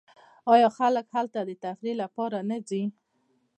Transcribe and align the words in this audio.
آیا 0.53 0.69
خلک 0.77 1.05
هلته 1.15 1.39
د 1.45 1.51
تفریح 1.63 1.95
لپاره 2.03 2.37
نه 2.49 2.57
ځي؟ 2.67 2.83